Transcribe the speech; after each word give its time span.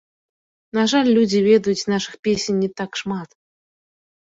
На 0.77 0.85
жаль 0.93 1.09
людзі 1.17 1.43
ведаюць 1.49 1.87
нашых 1.95 2.13
песень 2.29 2.59
не 2.65 2.73
так 2.83 2.91
шмат. 3.05 3.39